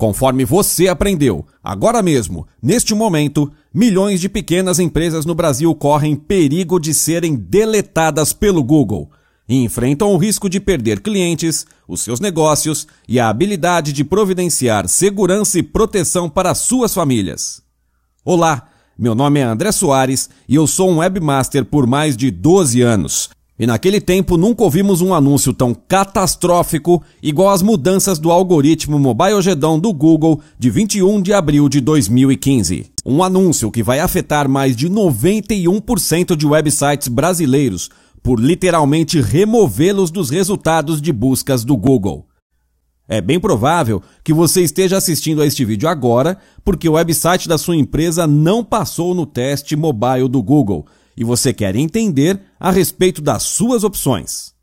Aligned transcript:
Conforme 0.00 0.46
você 0.46 0.88
aprendeu, 0.88 1.44
agora 1.62 2.00
mesmo, 2.00 2.48
neste 2.62 2.94
momento, 2.94 3.52
milhões 3.72 4.18
de 4.18 4.30
pequenas 4.30 4.78
empresas 4.78 5.26
no 5.26 5.34
Brasil 5.34 5.74
correm 5.74 6.16
perigo 6.16 6.80
de 6.80 6.94
serem 6.94 7.34
deletadas 7.34 8.32
pelo 8.32 8.64
Google 8.64 9.10
e 9.46 9.62
enfrentam 9.62 10.10
o 10.14 10.16
risco 10.16 10.48
de 10.48 10.58
perder 10.58 11.00
clientes, 11.00 11.66
os 11.86 12.00
seus 12.00 12.18
negócios 12.18 12.86
e 13.06 13.20
a 13.20 13.28
habilidade 13.28 13.92
de 13.92 14.02
providenciar 14.02 14.88
segurança 14.88 15.58
e 15.58 15.62
proteção 15.62 16.30
para 16.30 16.54
suas 16.54 16.94
famílias. 16.94 17.60
Olá, 18.24 18.70
meu 18.98 19.14
nome 19.14 19.40
é 19.40 19.42
André 19.42 19.70
Soares 19.70 20.30
e 20.48 20.54
eu 20.54 20.66
sou 20.66 20.88
um 20.88 21.00
webmaster 21.00 21.62
por 21.62 21.86
mais 21.86 22.16
de 22.16 22.30
12 22.30 22.80
anos. 22.80 23.28
E 23.60 23.66
naquele 23.66 24.00
tempo 24.00 24.38
nunca 24.38 24.64
ouvimos 24.64 25.02
um 25.02 25.12
anúncio 25.12 25.52
tão 25.52 25.74
catastrófico 25.74 27.02
igual 27.22 27.50
as 27.50 27.60
mudanças 27.60 28.18
do 28.18 28.30
algoritmo 28.30 28.98
Mobile 28.98 29.42
Gedão 29.42 29.78
do 29.78 29.92
Google 29.92 30.40
de 30.58 30.70
21 30.70 31.20
de 31.20 31.34
abril 31.34 31.68
de 31.68 31.78
2015. 31.78 32.86
Um 33.04 33.22
anúncio 33.22 33.70
que 33.70 33.82
vai 33.82 34.00
afetar 34.00 34.48
mais 34.48 34.74
de 34.74 34.88
91% 34.88 36.34
de 36.34 36.46
websites 36.46 37.08
brasileiros 37.08 37.90
por 38.22 38.40
literalmente 38.40 39.20
removê-los 39.20 40.10
dos 40.10 40.30
resultados 40.30 41.02
de 41.02 41.12
buscas 41.12 41.62
do 41.62 41.76
Google. 41.76 42.26
É 43.06 43.20
bem 43.20 43.38
provável 43.38 44.02
que 44.24 44.32
você 44.32 44.62
esteja 44.62 44.96
assistindo 44.96 45.42
a 45.42 45.46
este 45.46 45.66
vídeo 45.66 45.86
agora 45.86 46.38
porque 46.64 46.88
o 46.88 46.92
website 46.92 47.46
da 47.46 47.58
sua 47.58 47.76
empresa 47.76 48.26
não 48.26 48.64
passou 48.64 49.14
no 49.14 49.26
teste 49.26 49.76
mobile 49.76 50.30
do 50.30 50.42
Google 50.42 50.86
e 51.20 51.24
você 51.24 51.52
quer 51.52 51.76
entender 51.76 52.40
a 52.58 52.70
respeito 52.70 53.20
das 53.20 53.42
suas 53.42 53.84
opções. 53.84 54.54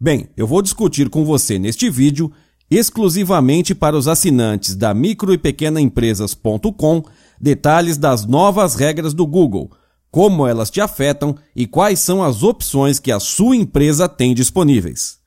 Bem, 0.00 0.30
eu 0.38 0.46
vou 0.46 0.62
discutir 0.62 1.10
com 1.10 1.22
você 1.22 1.58
neste 1.58 1.90
vídeo, 1.90 2.32
exclusivamente 2.70 3.74
para 3.74 3.94
os 3.94 4.08
assinantes 4.08 4.74
da 4.74 4.94
micro 4.94 5.34
e 5.34 5.38
pequena 5.38 5.82
empresas.com, 5.82 7.02
detalhes 7.38 7.98
das 7.98 8.24
novas 8.24 8.74
regras 8.74 9.12
do 9.12 9.26
Google, 9.26 9.70
como 10.10 10.46
elas 10.46 10.70
te 10.70 10.80
afetam 10.80 11.36
e 11.54 11.66
quais 11.66 11.98
são 11.98 12.24
as 12.24 12.42
opções 12.42 12.98
que 12.98 13.12
a 13.12 13.20
sua 13.20 13.54
empresa 13.54 14.08
tem 14.08 14.34
disponíveis. 14.34 15.18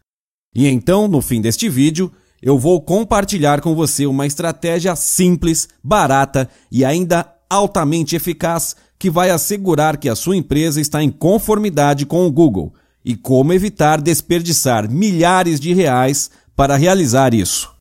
E 0.56 0.68
então, 0.68 1.08
no 1.08 1.22
fim 1.22 1.42
deste 1.42 1.70
vídeo, 1.70 2.12
eu 2.42 2.58
vou 2.58 2.82
compartilhar 2.82 3.62
com 3.62 3.76
você 3.76 4.08
uma 4.08 4.26
estratégia 4.26 4.96
simples, 4.96 5.70
barata 5.84 6.50
e 6.72 6.84
ainda 6.84 7.32
altamente 7.48 8.16
eficaz 8.16 8.76
que 9.02 9.10
vai 9.10 9.32
assegurar 9.32 9.98
que 9.98 10.08
a 10.08 10.16
sua 10.16 10.38
empresa 10.38 10.80
está 10.80 11.02
em 11.02 11.10
conformidade 11.10 12.06
com 12.06 12.28
o 12.28 12.32
Google 12.32 12.72
e 13.04 13.16
como 13.16 13.52
evitar 13.52 14.00
desperdiçar 14.00 14.88
milhares 14.88 15.60
de 15.60 15.74
reais 15.74 16.30
para 16.56 16.76
realizar 16.76 17.34
isso. 17.34 17.74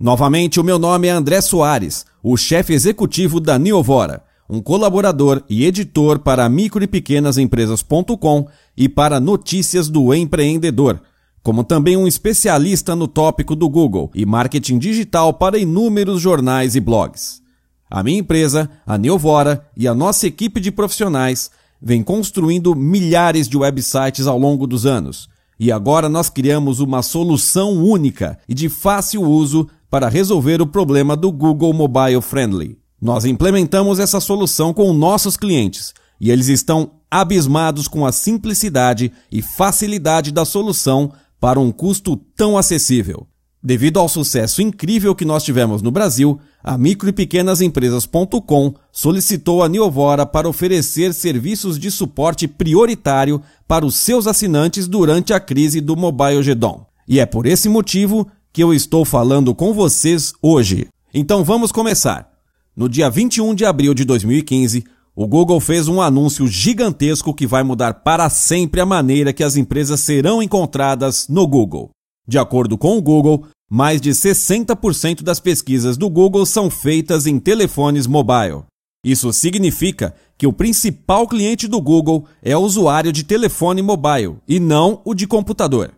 Novamente, 0.00 0.60
o 0.60 0.64
meu 0.64 0.78
nome 0.78 1.08
é 1.08 1.10
André 1.10 1.40
Soares, 1.40 2.06
o 2.22 2.36
chefe 2.36 2.72
executivo 2.72 3.40
da 3.40 3.58
Niovora, 3.58 4.22
um 4.48 4.60
colaborador 4.60 5.42
e 5.50 5.64
editor 5.64 6.20
para 6.20 6.48
micro 6.48 6.84
e 6.84 6.86
pequenas 6.86 7.36
empresas.com 7.36 8.46
e 8.76 8.88
para 8.88 9.18
notícias 9.18 9.88
do 9.88 10.14
empreendedor, 10.14 11.02
como 11.42 11.64
também 11.64 11.96
um 11.96 12.06
especialista 12.06 12.94
no 12.94 13.08
tópico 13.08 13.56
do 13.56 13.68
Google 13.68 14.08
e 14.14 14.24
marketing 14.24 14.78
digital 14.78 15.34
para 15.34 15.58
inúmeros 15.58 16.20
jornais 16.20 16.76
e 16.76 16.80
blogs. 16.80 17.44
A 17.90 18.02
minha 18.02 18.18
empresa, 18.18 18.68
a 18.86 18.98
Neovora 18.98 19.64
e 19.76 19.86
a 19.86 19.94
nossa 19.94 20.26
equipe 20.26 20.60
de 20.60 20.70
profissionais 20.70 21.50
vem 21.80 22.02
construindo 22.02 22.74
milhares 22.74 23.48
de 23.48 23.56
websites 23.56 24.26
ao 24.26 24.38
longo 24.38 24.66
dos 24.66 24.84
anos. 24.84 25.28
E 25.58 25.70
agora 25.72 26.08
nós 26.08 26.28
criamos 26.28 26.80
uma 26.80 27.02
solução 27.02 27.72
única 27.72 28.38
e 28.48 28.54
de 28.54 28.68
fácil 28.68 29.22
uso 29.22 29.68
para 29.88 30.08
resolver 30.08 30.60
o 30.60 30.66
problema 30.66 31.16
do 31.16 31.30
Google 31.30 31.72
Mobile 31.72 32.20
Friendly. 32.20 32.78
Nós 33.00 33.24
implementamos 33.24 33.98
essa 33.98 34.20
solução 34.20 34.74
com 34.74 34.92
nossos 34.92 35.36
clientes 35.36 35.94
e 36.20 36.30
eles 36.30 36.48
estão 36.48 36.92
abismados 37.10 37.86
com 37.86 38.04
a 38.04 38.12
simplicidade 38.12 39.12
e 39.30 39.40
facilidade 39.40 40.32
da 40.32 40.44
solução 40.44 41.12
para 41.40 41.60
um 41.60 41.70
custo 41.70 42.16
tão 42.36 42.58
acessível. 42.58 43.26
Devido 43.66 43.98
ao 43.98 44.08
sucesso 44.08 44.62
incrível 44.62 45.12
que 45.12 45.24
nós 45.24 45.42
tivemos 45.42 45.82
no 45.82 45.90
Brasil, 45.90 46.38
a 46.62 46.78
micro 46.78 47.08
e 47.08 47.12
pequenas 47.12 47.60
empresas.com 47.60 48.72
solicitou 48.92 49.60
a 49.60 49.68
Niovora 49.68 50.24
para 50.24 50.48
oferecer 50.48 51.12
serviços 51.12 51.76
de 51.76 51.90
suporte 51.90 52.46
prioritário 52.46 53.42
para 53.66 53.84
os 53.84 53.96
seus 53.96 54.28
assinantes 54.28 54.86
durante 54.86 55.32
a 55.32 55.40
crise 55.40 55.80
do 55.80 55.96
Mobile 55.96 56.44
Gedon. 56.44 56.86
E 57.08 57.18
é 57.18 57.26
por 57.26 57.44
esse 57.44 57.68
motivo 57.68 58.28
que 58.52 58.62
eu 58.62 58.72
estou 58.72 59.04
falando 59.04 59.52
com 59.52 59.74
vocês 59.74 60.32
hoje. 60.40 60.86
Então 61.12 61.42
vamos 61.42 61.72
começar. 61.72 62.30
No 62.76 62.88
dia 62.88 63.10
21 63.10 63.52
de 63.52 63.64
abril 63.64 63.94
de 63.94 64.04
2015, 64.04 64.84
o 65.12 65.26
Google 65.26 65.58
fez 65.58 65.88
um 65.88 66.00
anúncio 66.00 66.46
gigantesco 66.46 67.34
que 67.34 67.48
vai 67.48 67.64
mudar 67.64 67.94
para 67.94 68.30
sempre 68.30 68.80
a 68.80 68.86
maneira 68.86 69.32
que 69.32 69.42
as 69.42 69.56
empresas 69.56 69.98
serão 69.98 70.40
encontradas 70.40 71.26
no 71.26 71.44
Google. 71.48 71.90
De 72.28 72.38
acordo 72.38 72.76
com 72.76 72.98
o 72.98 73.02
Google, 73.02 73.46
mais 73.68 74.00
de 74.00 74.10
60% 74.10 75.22
das 75.22 75.40
pesquisas 75.40 75.96
do 75.96 76.08
Google 76.08 76.46
são 76.46 76.70
feitas 76.70 77.26
em 77.26 77.38
telefones 77.38 78.06
mobile. 78.06 78.62
Isso 79.04 79.32
significa 79.32 80.14
que 80.38 80.46
o 80.46 80.52
principal 80.52 81.26
cliente 81.26 81.66
do 81.66 81.80
Google 81.80 82.26
é 82.42 82.56
o 82.56 82.60
usuário 82.60 83.12
de 83.12 83.24
telefone 83.24 83.82
mobile 83.82 84.36
e 84.46 84.60
não 84.60 85.00
o 85.04 85.14
de 85.14 85.26
computador. 85.26 85.92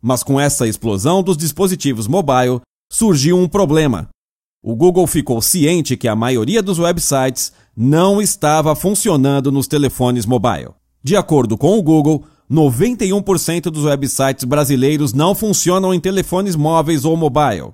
Mas 0.00 0.22
com 0.22 0.38
essa 0.38 0.66
explosão 0.66 1.22
dos 1.22 1.36
dispositivos 1.36 2.06
mobile, 2.06 2.60
surgiu 2.90 3.38
um 3.38 3.48
problema. 3.48 4.08
O 4.62 4.74
Google 4.74 5.06
ficou 5.06 5.40
ciente 5.40 5.96
que 5.96 6.08
a 6.08 6.16
maioria 6.16 6.62
dos 6.62 6.78
websites 6.78 7.52
não 7.76 8.20
estava 8.20 8.74
funcionando 8.74 9.52
nos 9.52 9.66
telefones 9.66 10.26
mobile. 10.26 10.70
De 11.02 11.16
acordo 11.16 11.56
com 11.56 11.78
o 11.78 11.82
Google, 11.82 12.24
91% 12.50 13.62
dos 13.70 13.84
websites 13.84 14.44
brasileiros 14.44 15.12
não 15.12 15.34
funcionam 15.34 15.92
em 15.92 16.00
telefones 16.00 16.54
móveis 16.54 17.04
ou 17.04 17.16
mobile. 17.16 17.72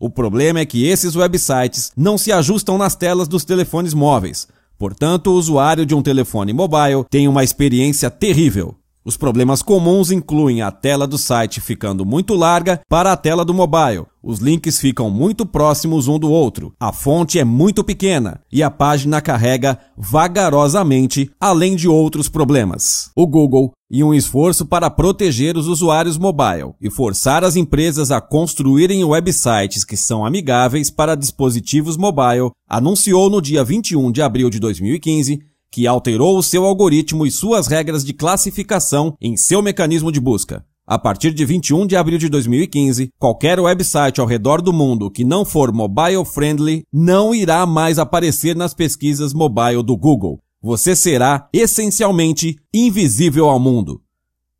O 0.00 0.10
problema 0.10 0.60
é 0.60 0.66
que 0.66 0.86
esses 0.86 1.14
websites 1.14 1.92
não 1.96 2.18
se 2.18 2.32
ajustam 2.32 2.76
nas 2.76 2.96
telas 2.96 3.28
dos 3.28 3.44
telefones 3.44 3.94
móveis. 3.94 4.48
Portanto, 4.78 5.28
o 5.28 5.34
usuário 5.34 5.86
de 5.86 5.94
um 5.94 6.02
telefone 6.02 6.52
mobile 6.52 7.04
tem 7.08 7.28
uma 7.28 7.44
experiência 7.44 8.10
terrível. 8.10 8.74
Os 9.04 9.16
problemas 9.16 9.62
comuns 9.62 10.10
incluem 10.12 10.62
a 10.62 10.70
tela 10.70 11.06
do 11.06 11.18
site 11.18 11.60
ficando 11.60 12.04
muito 12.04 12.34
larga 12.34 12.80
para 12.88 13.12
a 13.12 13.16
tela 13.16 13.44
do 13.44 13.52
mobile, 13.52 14.06
os 14.22 14.38
links 14.38 14.78
ficam 14.78 15.10
muito 15.10 15.44
próximos 15.44 16.06
um 16.06 16.16
do 16.16 16.30
outro, 16.30 16.72
a 16.78 16.92
fonte 16.92 17.40
é 17.40 17.44
muito 17.44 17.82
pequena 17.82 18.40
e 18.52 18.62
a 18.62 18.70
página 18.70 19.20
carrega 19.20 19.76
vagarosamente, 19.96 21.28
além 21.40 21.74
de 21.74 21.88
outros 21.88 22.28
problemas. 22.28 23.10
O 23.16 23.26
Google, 23.26 23.72
em 23.92 24.02
um 24.02 24.14
esforço 24.14 24.64
para 24.64 24.88
proteger 24.88 25.54
os 25.58 25.68
usuários 25.68 26.16
mobile 26.16 26.72
e 26.80 26.90
forçar 26.90 27.44
as 27.44 27.54
empresas 27.56 28.10
a 28.10 28.22
construírem 28.22 29.04
websites 29.04 29.84
que 29.84 29.98
são 29.98 30.24
amigáveis 30.24 30.90
para 30.90 31.14
dispositivos 31.14 31.98
mobile, 31.98 32.50
anunciou 32.66 33.28
no 33.28 33.42
dia 33.42 33.62
21 33.62 34.10
de 34.10 34.22
abril 34.22 34.48
de 34.48 34.58
2015 34.58 35.40
que 35.70 35.86
alterou 35.86 36.38
o 36.38 36.42
seu 36.42 36.64
algoritmo 36.64 37.26
e 37.26 37.30
suas 37.30 37.66
regras 37.66 38.04
de 38.04 38.12
classificação 38.12 39.14
em 39.20 39.36
seu 39.36 39.60
mecanismo 39.60 40.10
de 40.10 40.20
busca. 40.20 40.64
A 40.86 40.98
partir 40.98 41.32
de 41.32 41.44
21 41.44 41.86
de 41.86 41.96
abril 41.96 42.18
de 42.18 42.28
2015, 42.28 43.10
qualquer 43.18 43.60
website 43.60 44.20
ao 44.20 44.26
redor 44.26 44.60
do 44.60 44.72
mundo 44.72 45.10
que 45.10 45.24
não 45.24 45.44
for 45.44 45.72
mobile 45.72 46.24
friendly 46.24 46.82
não 46.92 47.34
irá 47.34 47.64
mais 47.64 47.98
aparecer 47.98 48.56
nas 48.56 48.74
pesquisas 48.74 49.32
mobile 49.32 49.82
do 49.82 49.96
Google. 49.96 50.40
Você 50.62 50.94
será 50.94 51.48
essencialmente 51.52 52.56
invisível 52.72 53.48
ao 53.48 53.58
mundo. 53.58 54.00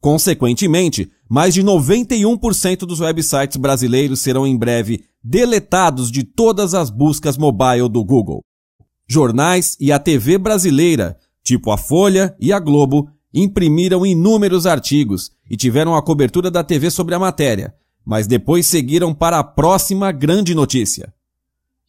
Consequentemente, 0.00 1.10
mais 1.30 1.54
de 1.54 1.62
91% 1.62 2.78
dos 2.78 3.00
websites 3.00 3.56
brasileiros 3.56 4.20
serão 4.20 4.46
em 4.46 4.56
breve 4.56 5.04
deletados 5.22 6.10
de 6.10 6.24
todas 6.24 6.74
as 6.74 6.90
buscas 6.90 7.38
mobile 7.38 7.88
do 7.88 8.04
Google 8.04 8.42
jornais 9.12 9.76
e 9.78 9.92
a 9.92 9.98
TV 9.98 10.38
brasileira, 10.38 11.18
tipo 11.44 11.70
a 11.70 11.76
Folha 11.76 12.34
e 12.40 12.50
a 12.50 12.58
Globo, 12.58 13.10
imprimiram 13.34 14.06
inúmeros 14.06 14.66
artigos 14.66 15.30
e 15.50 15.56
tiveram 15.56 15.94
a 15.94 16.02
cobertura 16.02 16.50
da 16.50 16.64
TV 16.64 16.90
sobre 16.90 17.14
a 17.14 17.18
matéria, 17.18 17.74
mas 18.04 18.26
depois 18.26 18.66
seguiram 18.66 19.14
para 19.14 19.38
a 19.38 19.44
próxima 19.44 20.10
grande 20.10 20.54
notícia. 20.54 21.12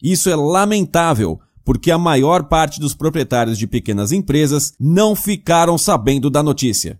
Isso 0.02 0.30
é 0.30 0.36
lamentável, 0.36 1.40
porque 1.64 1.92
a 1.92 1.98
maior 1.98 2.44
parte 2.46 2.80
dos 2.80 2.94
proprietários 2.94 3.58
de 3.58 3.68
pequenas 3.68 4.12
empresas 4.12 4.74
não 4.80 5.16
ficaram 5.16 5.78
sabendo 5.78 6.30
da 6.30 6.44
notícia. 6.44 7.00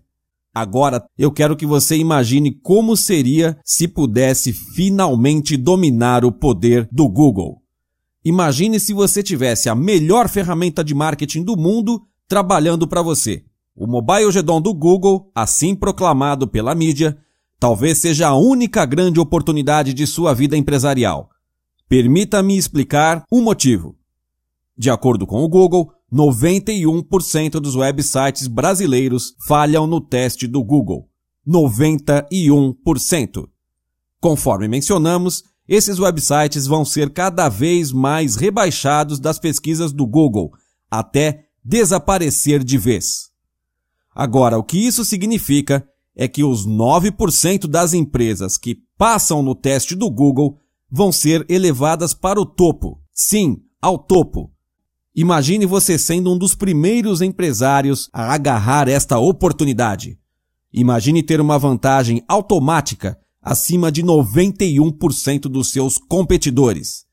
Agora, 0.54 1.04
eu 1.18 1.32
quero 1.32 1.56
que 1.56 1.66
você 1.66 1.96
imagine 1.96 2.52
como 2.52 2.96
seria 2.96 3.58
se 3.64 3.88
pudesse 3.88 4.52
finalmente 4.52 5.56
dominar 5.56 6.24
o 6.24 6.30
poder 6.30 6.88
do 6.92 7.08
Google. 7.08 7.60
Imagine 8.24 8.78
se 8.78 8.94
você 8.94 9.22
tivesse 9.22 9.68
a 9.68 9.74
melhor 9.74 10.28
ferramenta 10.28 10.84
de 10.84 10.94
marketing 10.94 11.42
do 11.42 11.56
mundo 11.56 12.02
trabalhando 12.28 12.86
para 12.86 13.02
você. 13.02 13.44
O 13.76 13.86
Mobile 13.86 14.30
Gedon 14.30 14.60
do 14.60 14.72
Google, 14.72 15.30
assim 15.34 15.74
proclamado 15.74 16.46
pela 16.46 16.74
mídia, 16.74 17.18
talvez 17.58 17.98
seja 17.98 18.28
a 18.28 18.36
única 18.36 18.86
grande 18.86 19.18
oportunidade 19.18 19.92
de 19.92 20.06
sua 20.06 20.32
vida 20.32 20.56
empresarial. 20.56 21.28
Permita-me 21.88 22.56
explicar 22.56 23.24
o 23.30 23.42
motivo. 23.42 23.96
De 24.76 24.90
acordo 24.90 25.26
com 25.26 25.42
o 25.42 25.48
Google, 25.48 25.90
91% 26.12 27.60
dos 27.60 27.76
websites 27.76 28.46
brasileiros 28.46 29.34
falham 29.46 29.86
no 29.86 30.00
teste 30.00 30.46
do 30.46 30.62
Google. 30.62 31.08
91%. 31.46 33.46
Conforme 34.20 34.68
mencionamos, 34.68 35.44
esses 35.68 35.98
websites 35.98 36.66
vão 36.66 36.84
ser 36.84 37.10
cada 37.10 37.48
vez 37.48 37.92
mais 37.92 38.36
rebaixados 38.36 39.18
das 39.18 39.38
pesquisas 39.38 39.92
do 39.92 40.06
Google, 40.06 40.50
até 40.90 41.44
desaparecer 41.64 42.62
de 42.62 42.76
vez. 42.76 43.30
Agora, 44.14 44.58
o 44.58 44.62
que 44.62 44.78
isso 44.78 45.04
significa 45.04 45.86
é 46.14 46.28
que 46.28 46.44
os 46.44 46.66
9% 46.66 47.66
das 47.66 47.92
empresas 47.92 48.56
que 48.56 48.76
passam 48.96 49.42
no 49.42 49.54
teste 49.54 49.96
do 49.96 50.10
Google 50.10 50.58
vão 50.90 51.10
ser 51.10 51.44
elevadas 51.48 52.14
para 52.14 52.40
o 52.40 52.46
topo. 52.46 53.00
Sim, 53.12 53.56
ao 53.82 53.98
topo. 53.98 54.53
Imagine 55.16 55.64
você 55.64 55.96
sendo 55.96 56.32
um 56.32 56.36
dos 56.36 56.56
primeiros 56.56 57.20
empresários 57.22 58.08
a 58.12 58.34
agarrar 58.34 58.88
esta 58.88 59.16
oportunidade. 59.16 60.18
Imagine 60.72 61.22
ter 61.22 61.40
uma 61.40 61.56
vantagem 61.56 62.20
automática 62.26 63.16
acima 63.40 63.92
de 63.92 64.02
91% 64.02 65.42
dos 65.42 65.70
seus 65.70 65.98
competidores. 65.98 67.04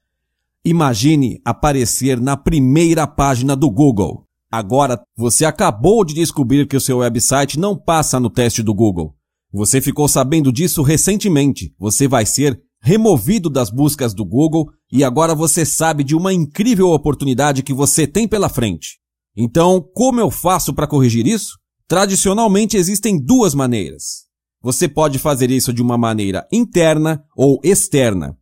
Imagine 0.65 1.39
aparecer 1.45 2.19
na 2.19 2.35
primeira 2.35 3.05
página 3.05 3.55
do 3.55 3.69
Google. 3.69 4.25
Agora, 4.51 4.99
você 5.15 5.45
acabou 5.45 6.03
de 6.03 6.15
descobrir 6.15 6.67
que 6.67 6.75
o 6.75 6.81
seu 6.81 6.97
website 6.97 7.59
não 7.59 7.77
passa 7.77 8.19
no 8.19 8.31
teste 8.31 8.63
do 8.63 8.73
Google. 8.73 9.15
Você 9.53 9.79
ficou 9.79 10.07
sabendo 10.07 10.51
disso 10.51 10.81
recentemente. 10.81 11.71
Você 11.77 12.07
vai 12.07 12.25
ser 12.25 12.59
removido 12.81 13.49
das 13.49 13.69
buscas 13.69 14.13
do 14.13 14.25
Google 14.25 14.65
e 14.91 15.03
agora 15.03 15.35
você 15.35 15.65
sabe 15.65 16.03
de 16.03 16.15
uma 16.15 16.33
incrível 16.33 16.87
oportunidade 16.89 17.63
que 17.63 17.73
você 17.73 18.07
tem 18.07 18.27
pela 18.27 18.49
frente. 18.49 18.99
Então, 19.37 19.81
como 19.93 20.19
eu 20.19 20.31
faço 20.31 20.73
para 20.73 20.87
corrigir 20.87 21.25
isso? 21.25 21.57
Tradicionalmente 21.87 22.75
existem 22.75 23.23
duas 23.23 23.53
maneiras. 23.53 24.25
Você 24.61 24.87
pode 24.87 25.19
fazer 25.19 25.49
isso 25.51 25.73
de 25.73 25.81
uma 25.81 25.97
maneira 25.97 26.47
interna 26.51 27.23
ou 27.35 27.59
externa. 27.63 28.37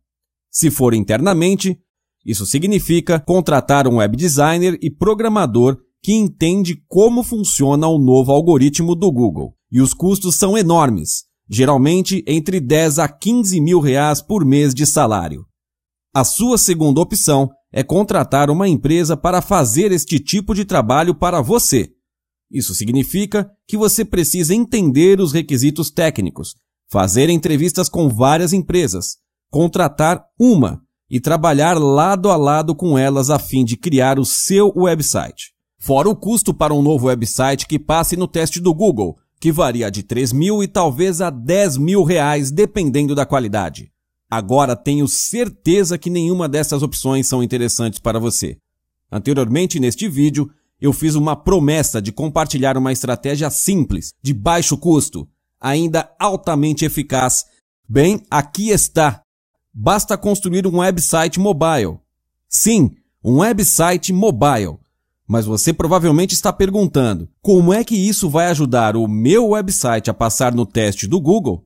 Se 0.50 0.70
for 0.70 0.94
internamente, 0.94 1.78
isso 2.24 2.44
significa 2.44 3.20
contratar 3.20 3.86
um 3.86 3.96
web 3.96 4.16
designer 4.16 4.78
e 4.82 4.90
programador 4.90 5.78
que 6.02 6.12
entende 6.12 6.76
como 6.88 7.22
funciona 7.22 7.86
o 7.86 7.98
novo 7.98 8.32
algoritmo 8.32 8.94
do 8.94 9.10
Google. 9.12 9.54
E 9.70 9.80
os 9.80 9.94
custos 9.94 10.34
são 10.34 10.58
enormes, 10.58 11.24
geralmente 11.50 12.22
entre 12.28 12.60
10 12.60 13.00
a 13.00 13.08
15 13.08 13.60
mil 13.60 13.80
reais 13.80 14.22
por 14.22 14.44
mês 14.44 14.72
de 14.72 14.86
salário. 14.86 15.44
A 16.14 16.22
sua 16.22 16.56
segunda 16.56 17.00
opção 17.00 17.50
é 17.72 17.82
contratar 17.82 18.50
uma 18.50 18.68
empresa 18.68 19.16
para 19.16 19.42
fazer 19.42 19.90
este 19.90 20.20
tipo 20.20 20.54
de 20.54 20.64
trabalho 20.64 21.12
para 21.12 21.40
você. 21.40 21.90
Isso 22.50 22.72
significa 22.74 23.50
que 23.66 23.76
você 23.76 24.04
precisa 24.04 24.54
entender 24.54 25.20
os 25.20 25.32
requisitos 25.32 25.90
técnicos, 25.90 26.54
fazer 26.90 27.28
entrevistas 27.28 27.88
com 27.88 28.08
várias 28.08 28.52
empresas, 28.52 29.16
contratar 29.50 30.24
uma 30.38 30.80
e 31.10 31.20
trabalhar 31.20 31.74
lado 31.78 32.30
a 32.30 32.36
lado 32.36 32.74
com 32.74 32.96
elas 32.96 33.28
a 33.28 33.38
fim 33.38 33.64
de 33.64 33.76
criar 33.76 34.20
o 34.20 34.24
seu 34.24 34.72
website. 34.76 35.52
Fora 35.80 36.08
o 36.08 36.14
custo 36.14 36.54
para 36.54 36.74
um 36.74 36.82
novo 36.82 37.06
website 37.06 37.66
que 37.66 37.78
passe 37.78 38.16
no 38.16 38.28
teste 38.28 38.60
do 38.60 38.74
Google, 38.74 39.16
que 39.40 39.50
varia 39.50 39.90
de 39.90 40.02
3 40.02 40.32
mil 40.32 40.62
e 40.62 40.68
talvez 40.68 41.22
a 41.22 41.30
10 41.30 41.78
mil 41.78 42.04
reais, 42.04 42.50
dependendo 42.50 43.14
da 43.14 43.24
qualidade. 43.24 43.90
Agora 44.30 44.76
tenho 44.76 45.08
certeza 45.08 45.96
que 45.96 46.10
nenhuma 46.10 46.48
dessas 46.48 46.82
opções 46.82 47.26
são 47.26 47.42
interessantes 47.42 47.98
para 47.98 48.20
você. 48.20 48.58
Anteriormente 49.10 49.80
neste 49.80 50.06
vídeo, 50.08 50.50
eu 50.80 50.92
fiz 50.92 51.14
uma 51.14 51.34
promessa 51.34 52.00
de 52.00 52.12
compartilhar 52.12 52.76
uma 52.76 52.92
estratégia 52.92 53.50
simples, 53.50 54.12
de 54.22 54.32
baixo 54.32 54.76
custo, 54.76 55.26
ainda 55.58 56.10
altamente 56.18 56.84
eficaz. 56.84 57.46
Bem, 57.88 58.22
aqui 58.30 58.68
está. 58.70 59.22
Basta 59.72 60.16
construir 60.16 60.66
um 60.66 60.78
website 60.78 61.40
mobile. 61.40 61.98
Sim, 62.48 62.90
um 63.22 63.38
website 63.38 64.12
mobile 64.12 64.78
mas 65.30 65.46
você 65.46 65.72
provavelmente 65.72 66.34
está 66.34 66.52
perguntando: 66.52 67.28
como 67.40 67.72
é 67.72 67.84
que 67.84 67.94
isso 67.94 68.28
vai 68.28 68.46
ajudar 68.46 68.96
o 68.96 69.06
meu 69.06 69.50
website 69.50 70.10
a 70.10 70.14
passar 70.14 70.52
no 70.52 70.66
teste 70.66 71.06
do 71.06 71.20
Google? 71.20 71.64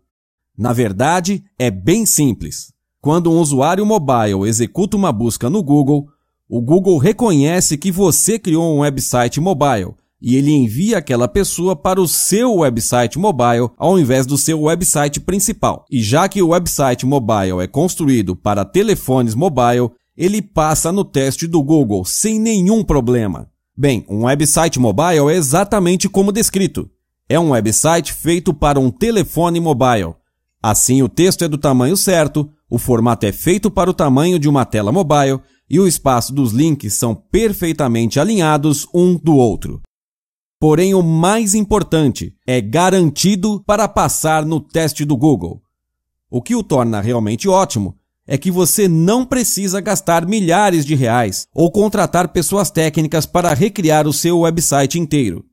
Na 0.57 0.75
verdade, 0.75 1.43
é 1.59 1.71
bem 1.71 2.05
simples. 2.05 2.75
Quando 3.01 3.33
um 3.33 3.41
usuário 3.41 3.87
mobile 3.87 4.47
executa 4.47 4.99
uma 4.99 5.11
busca 5.11 5.49
no 5.49 5.63
Google, 5.63 6.05
o 6.47 6.61
Google 6.61 6.99
reconhece 6.99 7.79
que 7.79 7.91
você 7.91 8.39
criou 8.39 8.71
um 8.77 8.81
website 8.81 9.41
mobile 9.41 9.95
e 10.21 10.37
ele 10.37 10.51
envia 10.51 10.99
aquela 10.99 11.27
pessoa 11.27 11.75
para 11.75 11.99
o 11.99 12.07
seu 12.07 12.57
website 12.57 13.19
mobile 13.19 13.71
ao 13.79 13.99
invés 13.99 14.27
do 14.27 14.37
seu 14.37 14.61
website 14.61 15.21
principal. 15.21 15.87
E 15.91 16.03
já 16.03 16.29
que 16.29 16.43
o 16.43 16.49
website 16.49 17.07
mobile 17.07 17.63
é 17.63 17.67
construído 17.67 18.37
para 18.37 18.63
telefones 18.63 19.35
mobile, 19.35 19.91
ele 20.15 20.43
passa 20.43 20.93
no 20.93 21.03
teste 21.03 21.47
do 21.47 21.63
Google 21.63 22.05
sem 22.05 22.39
nenhum 22.39 22.85
problema. 22.85 23.54
Bem, 23.77 24.07
um 24.09 24.23
website 24.25 24.79
mobile 24.79 25.33
é 25.33 25.35
exatamente 25.35 26.09
como 26.09 26.31
descrito. 26.31 26.89
É 27.29 27.41
um 27.41 27.51
website 27.51 28.13
feito 28.13 28.55
para 28.55 28.79
um 28.79 28.89
telefone 28.89 29.59
mobile. 29.59 30.15
Assim, 30.63 31.03
o 31.03 31.09
texto 31.09 31.43
é 31.43 31.49
do 31.49 31.59
tamanho 31.59 31.97
certo, 31.97 32.49
o 32.71 32.79
formato 32.79 33.27
é 33.27 33.33
feito 33.33 33.73
para 33.73 33.91
o 33.91 33.95
tamanho 33.95 34.39
de 34.39 34.49
uma 34.49 34.65
tela 34.65 34.93
mobile 34.93 35.41
e 35.69 35.81
o 35.81 35.89
espaço 35.89 36.33
dos 36.33 36.53
links 36.53 36.95
são 36.95 37.17
perfeitamente 37.17 38.21
alinhados 38.21 38.87
um 38.95 39.19
do 39.19 39.35
outro. 39.35 39.83
Porém, 40.61 40.95
o 40.95 41.03
mais 41.03 41.53
importante 41.53 42.33
é 42.47 42.61
garantido 42.61 43.61
para 43.67 43.89
passar 43.89 44.47
no 44.47 44.61
teste 44.61 45.05
do 45.05 45.17
Google. 45.17 45.61
O 46.31 46.41
que 46.41 46.55
o 46.55 46.63
torna 46.63 47.01
realmente 47.01 47.49
ótimo 47.49 47.99
é 48.27 48.39
que 48.39 48.51
você 48.51 48.89
não 48.89 49.25
precisa 49.25 49.81
gastar 49.81 50.27
milhares 50.27 50.85
de 50.85 50.95
reais 50.95 51.47
ou 51.55 51.71
contratar 51.71 52.29
pessoas 52.29 52.71
técnicas 52.71 53.27
para 53.27 53.53
recriar 53.53 54.07
o 54.07 54.13
seu 54.13 54.41
website 54.41 54.99
inteiro. 54.99 55.45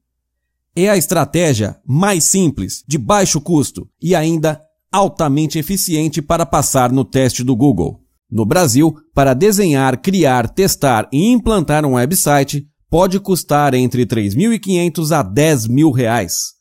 É 0.75 0.89
a 0.89 0.95
estratégia 0.95 1.77
mais 1.85 2.23
simples, 2.23 2.83
de 2.87 2.97
baixo 2.97 3.41
custo 3.41 3.89
e 4.01 4.15
ainda 4.15 4.61
altamente 4.91 5.59
eficiente 5.59 6.21
para 6.21 6.45
passar 6.45 6.91
no 6.91 7.03
teste 7.03 7.43
do 7.43 7.55
Google. 7.55 7.99
No 8.29 8.45
Brasil, 8.45 8.95
para 9.13 9.33
desenhar, 9.33 10.01
criar, 10.01 10.49
testar 10.49 11.09
e 11.11 11.29
implantar 11.29 11.85
um 11.85 11.95
website, 11.95 12.65
pode 12.89 13.19
custar 13.19 13.73
entre 13.73 14.05
3.500 14.05 15.11
a 15.11 15.21
10 15.21 15.67
mil 15.67 15.91
reais. 15.91 16.53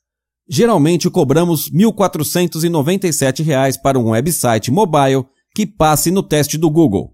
Geralmente 0.49 1.09
cobramos 1.09 1.67
R$ 1.67 1.79
1.497 1.79 3.81
para 3.81 3.97
um 3.97 4.11
website 4.11 4.73
mobile 4.73 5.25
que 5.61 5.67
passe 5.67 6.11
no 6.11 6.23
teste 6.23 6.57
do 6.57 6.71
Google. 6.71 7.13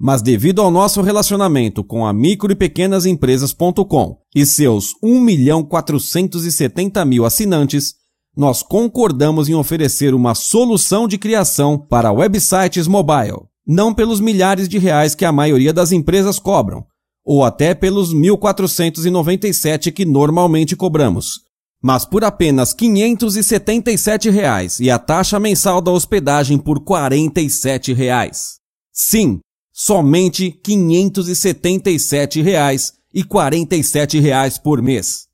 Mas 0.00 0.22
devido 0.22 0.62
ao 0.62 0.70
nosso 0.70 1.02
relacionamento 1.02 1.84
com 1.84 2.06
a 2.06 2.12
micro 2.12 2.50
e 2.50 2.54
pequenas 2.54 3.04
empresas.com 3.04 4.16
e 4.34 4.46
seus 4.46 4.94
1 5.02 5.20
milhão 5.20 5.62
470 5.62 7.04
mil 7.04 7.26
assinantes, 7.26 7.92
nós 8.34 8.62
concordamos 8.62 9.50
em 9.50 9.54
oferecer 9.54 10.14
uma 10.14 10.34
solução 10.34 11.06
de 11.06 11.18
criação 11.18 11.78
para 11.78 12.10
websites 12.10 12.86
mobile, 12.86 13.42
não 13.66 13.92
pelos 13.92 14.20
milhares 14.20 14.70
de 14.70 14.78
reais 14.78 15.14
que 15.14 15.26
a 15.26 15.32
maioria 15.32 15.72
das 15.72 15.92
empresas 15.92 16.38
cobram, 16.38 16.82
ou 17.22 17.44
até 17.44 17.74
pelos 17.74 18.14
1.497 18.14 19.92
que 19.92 20.06
normalmente 20.06 20.74
cobramos, 20.74 21.42
mas 21.86 22.04
por 22.04 22.24
apenas 22.24 22.72
577 22.72 24.28
reais 24.28 24.80
e 24.80 24.90
a 24.90 24.98
taxa 24.98 25.38
mensal 25.38 25.80
da 25.80 25.92
hospedagem 25.92 26.58
por 26.58 26.80
47 26.80 27.92
reais. 27.92 28.56
Sim, 28.92 29.38
somente 29.72 30.50
577 30.64 32.42
reais 32.42 32.94
e 33.14 33.22
47 33.22 34.18
reais 34.18 34.58
por 34.58 34.82
mês. 34.82 35.28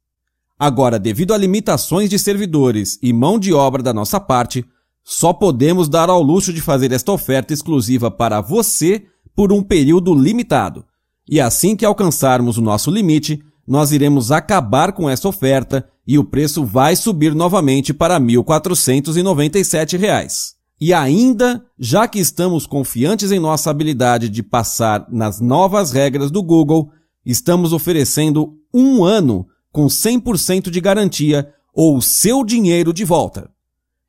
Agora, 0.59 0.99
devido 0.99 1.33
a 1.33 1.39
limitações 1.39 2.11
de 2.11 2.19
servidores 2.19 2.99
e 3.03 3.15
mão 3.15 3.39
de 3.39 3.55
obra 3.55 3.83
da 3.83 3.95
nossa 3.95 4.21
parte, 4.21 4.63
só 5.03 5.33
podemos 5.33 5.89
dar 5.89 6.11
ao 6.11 6.23
luxo 6.23 6.53
de 6.53 6.61
fazer 6.61 6.93
esta 6.93 7.13
oferta 7.13 7.55
exclusiva 7.55 8.11
para 8.11 8.43
você 8.43 9.07
por 9.35 9.55
um 9.55 9.63
período 9.63 10.15
limitado. 10.15 10.85
E 11.27 11.41
assim 11.41 11.75
que 11.75 11.87
alcançarmos 11.87 12.59
o 12.59 12.63
nosso 12.63 12.91
limite, 12.91 13.43
nós 13.67 13.91
iremos 13.93 14.33
acabar 14.33 14.93
com 14.93 15.09
essa 15.09 15.29
oferta 15.29 15.89
e 16.07 16.19
o 16.19 16.25
preço 16.25 16.63
vai 16.65 16.97
subir 16.97 17.35
novamente 17.35 17.95
para 17.95 18.19
R$ 18.19 18.25
1.497. 18.25 20.55
E 20.81 20.93
ainda, 20.93 21.65
já 21.79 22.09
que 22.09 22.19
estamos 22.19 22.67
confiantes 22.67 23.31
em 23.31 23.39
nossa 23.39 23.71
habilidade 23.71 24.29
de 24.29 24.43
passar 24.43 25.07
nas 25.09 25.41
novas 25.41 25.93
regras 25.93 26.29
do 26.31 26.43
Google, 26.43 26.91
estamos 27.25 27.73
oferecendo 27.73 28.59
um 28.75 29.05
ano 29.05 29.47
com 29.71 29.87
100% 29.87 30.71
de 30.71 30.81
garantia 30.81 31.55
ou 31.73 32.03
seu 32.03 32.45
dinheiro 32.45 32.93
de 32.93 33.05
volta. 33.05 33.49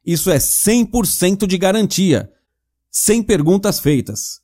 Isso 0.05 0.31
é 0.31 0.37
100% 0.37 1.45
de 1.45 1.57
garantia, 1.57 2.31
sem 2.89 3.23
perguntas 3.23 3.79
feitas. 3.79 4.41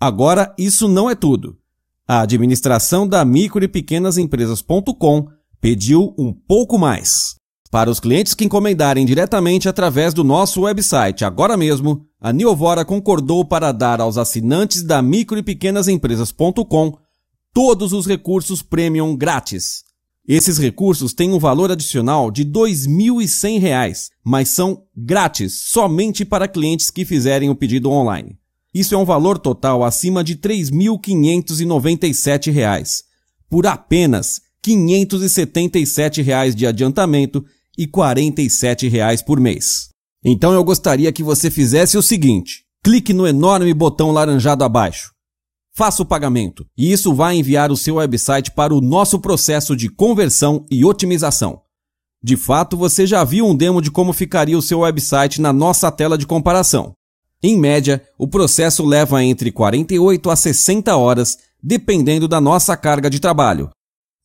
Agora, 0.00 0.52
isso 0.58 0.88
não 0.88 1.08
é 1.08 1.14
tudo. 1.14 1.61
A 2.06 2.22
administração 2.22 3.06
da 3.06 3.24
micro 3.24 3.62
e 3.62 3.68
pequenas 3.68 4.18
empresas.com 4.18 5.28
pediu 5.60 6.12
um 6.18 6.32
pouco 6.32 6.76
mais. 6.76 7.36
Para 7.70 7.88
os 7.88 8.00
clientes 8.00 8.34
que 8.34 8.44
encomendarem 8.44 9.06
diretamente 9.06 9.68
através 9.68 10.12
do 10.12 10.24
nosso 10.24 10.62
website 10.62 11.24
agora 11.24 11.56
mesmo, 11.56 12.04
a 12.20 12.32
Neovora 12.32 12.84
concordou 12.84 13.44
para 13.44 13.70
dar 13.70 14.00
aos 14.00 14.18
assinantes 14.18 14.82
da 14.82 15.00
micro 15.00 15.38
e 15.38 15.42
pequenas 15.42 15.86
empresas.com 15.86 16.92
todos 17.54 17.92
os 17.92 18.04
recursos 18.04 18.62
premium 18.62 19.16
grátis. 19.16 19.84
Esses 20.26 20.58
recursos 20.58 21.14
têm 21.14 21.32
um 21.32 21.38
valor 21.38 21.70
adicional 21.70 22.30
de 22.30 22.42
R$ 22.42 22.50
2.100, 22.50 24.08
mas 24.24 24.50
são 24.50 24.82
grátis 24.96 25.62
somente 25.68 26.24
para 26.24 26.48
clientes 26.48 26.90
que 26.90 27.04
fizerem 27.04 27.48
o 27.48 27.54
pedido 27.54 27.90
online. 27.90 28.41
Isso 28.74 28.94
é 28.94 28.98
um 28.98 29.04
valor 29.04 29.38
total 29.38 29.84
acima 29.84 30.24
de 30.24 30.32
R$ 30.32 30.38
3.597, 30.38 33.02
por 33.50 33.66
apenas 33.66 34.40
577 34.62 36.22
reais 36.22 36.54
de 36.54 36.66
adiantamento 36.66 37.44
e 37.76 37.86
47 37.86 38.88
reais 38.88 39.20
por 39.20 39.38
mês. 39.38 39.90
Então 40.24 40.52
eu 40.52 40.64
gostaria 40.64 41.12
que 41.12 41.22
você 41.22 41.50
fizesse 41.50 41.98
o 41.98 42.02
seguinte: 42.02 42.64
clique 42.82 43.12
no 43.12 43.26
enorme 43.26 43.74
botão 43.74 44.10
laranjado 44.10 44.64
abaixo. 44.64 45.12
Faça 45.74 46.02
o 46.02 46.06
pagamento 46.06 46.66
e 46.76 46.92
isso 46.92 47.14
vai 47.14 47.36
enviar 47.36 47.72
o 47.72 47.76
seu 47.76 47.96
website 47.96 48.50
para 48.50 48.74
o 48.74 48.80
nosso 48.80 49.18
processo 49.18 49.74
de 49.74 49.88
conversão 49.88 50.66
e 50.70 50.84
otimização. 50.84 51.62
De 52.22 52.36
fato, 52.36 52.76
você 52.76 53.06
já 53.06 53.24
viu 53.24 53.46
um 53.46 53.56
demo 53.56 53.82
de 53.82 53.90
como 53.90 54.12
ficaria 54.12 54.56
o 54.56 54.62
seu 54.62 54.80
website 54.80 55.40
na 55.40 55.52
nossa 55.52 55.90
tela 55.90 56.16
de 56.16 56.26
comparação. 56.26 56.94
Em 57.42 57.58
média, 57.58 58.00
o 58.16 58.28
processo 58.28 58.86
leva 58.86 59.24
entre 59.24 59.50
48 59.50 60.30
a 60.30 60.36
60 60.36 60.96
horas, 60.96 61.38
dependendo 61.60 62.28
da 62.28 62.40
nossa 62.40 62.76
carga 62.76 63.10
de 63.10 63.18
trabalho. 63.18 63.68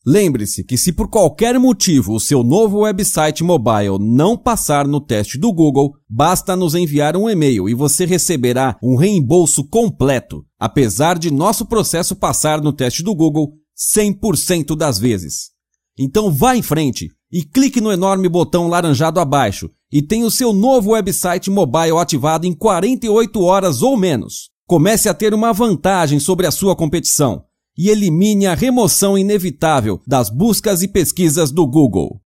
Lembre-se 0.06 0.62
que 0.62 0.78
se 0.78 0.92
por 0.92 1.08
qualquer 1.08 1.58
motivo 1.58 2.14
o 2.14 2.20
seu 2.20 2.44
novo 2.44 2.78
website 2.82 3.42
mobile 3.42 3.98
não 3.98 4.36
passar 4.36 4.86
no 4.86 5.00
teste 5.00 5.36
do 5.36 5.52
Google, 5.52 5.94
basta 6.08 6.54
nos 6.54 6.76
enviar 6.76 7.16
um 7.16 7.28
e-mail 7.28 7.68
e 7.68 7.74
você 7.74 8.06
receberá 8.06 8.78
um 8.80 8.94
reembolso 8.94 9.64
completo, 9.64 10.46
apesar 10.56 11.18
de 11.18 11.28
nosso 11.30 11.66
processo 11.66 12.14
passar 12.14 12.62
no 12.62 12.72
teste 12.72 13.02
do 13.02 13.14
Google 13.16 13.52
100% 13.76 14.76
das 14.76 14.96
vezes. 14.96 15.50
Então 15.98 16.32
vá 16.32 16.56
em 16.56 16.62
frente 16.62 17.10
e 17.32 17.42
clique 17.42 17.80
no 17.80 17.90
enorme 17.90 18.28
botão 18.28 18.68
laranjado 18.68 19.18
abaixo 19.18 19.68
e 19.92 20.02
tenha 20.02 20.26
o 20.26 20.30
seu 20.30 20.52
novo 20.52 20.90
website 20.90 21.50
mobile 21.50 21.98
ativado 21.98 22.46
em 22.46 22.52
48 22.52 23.42
horas 23.42 23.82
ou 23.82 23.96
menos. 23.96 24.50
Comece 24.66 25.08
a 25.08 25.14
ter 25.14 25.32
uma 25.32 25.52
vantagem 25.52 26.20
sobre 26.20 26.46
a 26.46 26.50
sua 26.50 26.76
competição 26.76 27.42
e 27.76 27.88
elimine 27.88 28.46
a 28.46 28.54
remoção 28.54 29.16
inevitável 29.16 30.00
das 30.06 30.28
buscas 30.28 30.82
e 30.82 30.88
pesquisas 30.88 31.50
do 31.50 31.66
Google. 31.66 32.20